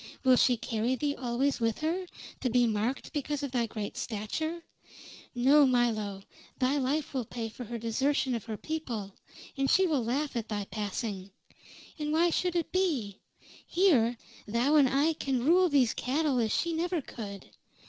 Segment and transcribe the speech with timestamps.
[0.23, 2.07] Will she carry thee always with her,
[2.39, 4.63] to be marked because of thy great stature?
[5.35, 6.23] No, Milo,
[6.57, 9.13] thy life will pay for her desertion of her people,
[9.55, 11.29] and she will laugh at thy passing.
[11.99, 13.19] And why should it be?
[13.67, 14.17] Here,
[14.47, 17.51] thou and I can rule these cattle as she never could.